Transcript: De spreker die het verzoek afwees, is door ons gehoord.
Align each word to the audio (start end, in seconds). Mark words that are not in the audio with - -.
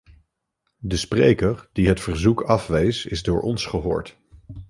De 0.79 0.97
spreker 0.97 1.69
die 1.73 1.87
het 1.87 2.01
verzoek 2.01 2.41
afwees, 2.43 3.05
is 3.05 3.23
door 3.23 3.41
ons 3.41 3.65
gehoord. 3.65 4.17